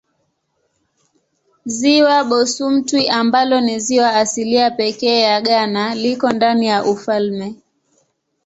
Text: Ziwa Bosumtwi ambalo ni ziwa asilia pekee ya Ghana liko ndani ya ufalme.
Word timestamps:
Ziwa 1.75 2.17
Bosumtwi 2.29 3.09
ambalo 3.19 3.61
ni 3.61 3.79
ziwa 3.79 4.15
asilia 4.15 4.71
pekee 4.71 5.19
ya 5.21 5.41
Ghana 5.41 5.95
liko 5.95 6.31
ndani 6.31 6.67
ya 6.67 6.85
ufalme. 6.85 7.55